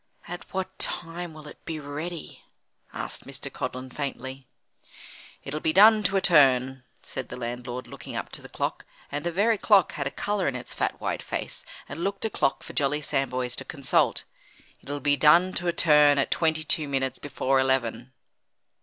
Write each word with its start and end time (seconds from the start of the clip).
"At 0.27 0.51
what 0.51 0.79
time 0.79 1.31
will 1.31 1.47
it 1.47 1.63
be 1.63 1.79
ready?" 1.79 2.41
asked 2.91 3.27
Mr. 3.27 3.53
Codlin, 3.53 3.91
faintly. 3.91 4.47
"It'll 5.43 5.59
be 5.59 5.73
done 5.73 6.01
to 6.01 6.17
a 6.17 6.21
turn," 6.21 6.81
said 7.03 7.29
the 7.29 7.37
landlord 7.37 7.85
looking 7.85 8.15
up 8.15 8.29
to 8.29 8.41
the 8.41 8.49
clock 8.49 8.83
and 9.11 9.23
the 9.23 9.31
very 9.31 9.59
clock 9.59 9.91
had 9.91 10.07
a 10.07 10.09
colour 10.09 10.47
in 10.47 10.55
its 10.55 10.73
fat 10.73 10.99
white 10.99 11.21
face, 11.21 11.63
and 11.87 12.03
looked 12.03 12.25
a 12.25 12.31
clock 12.31 12.63
for 12.63 12.73
Jolly 12.73 13.01
Sandboys 13.01 13.55
to 13.57 13.63
consult 13.63 14.23
"it'll 14.81 14.99
be 14.99 15.15
done 15.17 15.53
to 15.53 15.67
a 15.67 15.71
turn 15.71 16.17
at 16.17 16.31
twenty 16.31 16.63
two 16.63 16.87
minutes 16.87 17.19
before 17.19 17.59
eleven." 17.59 18.11